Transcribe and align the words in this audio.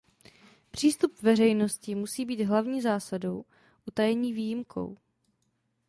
Přístup 0.71 1.21
veřejnosti 1.21 1.95
musí 1.95 2.25
být 2.25 2.43
hlavní 2.43 2.81
zásadou, 2.81 3.45
utajení 3.85 4.33
výjimkou. 4.33 4.97